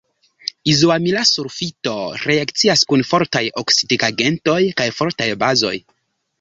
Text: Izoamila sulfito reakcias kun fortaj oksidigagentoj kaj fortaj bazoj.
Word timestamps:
Izoamila 0.71 1.21
sulfito 1.31 1.93
reakcias 2.23 2.83
kun 2.93 3.05
fortaj 3.11 3.45
oksidigagentoj 3.65 4.59
kaj 4.83 4.91
fortaj 5.01 5.33
bazoj. 5.47 5.77